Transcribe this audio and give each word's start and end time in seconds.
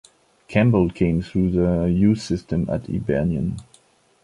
Campbell 0.47 0.89
came 0.89 1.21
through 1.21 1.51
the 1.51 1.85
youth 1.91 2.19
system 2.21 2.67
at 2.71 2.87
Hibernian. 2.87 3.59